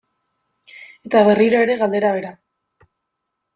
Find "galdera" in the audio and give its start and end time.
1.83-2.13